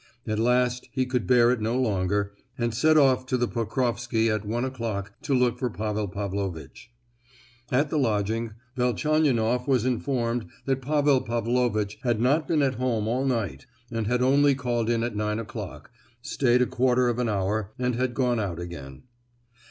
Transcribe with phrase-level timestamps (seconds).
[0.25, 4.43] At last he could bear it no longer and set off to the Pokrofsky at
[4.43, 6.89] one o'clock to look for Pavel Pavlovitch.
[7.71, 13.25] At the lodging, Velchaninoff was informed that Pavel Pavlovitch had not been at home all
[13.25, 15.91] night, and had only called in at nine o'clock,
[16.23, 19.03] stayed a quarter of an hour, and had gone out again.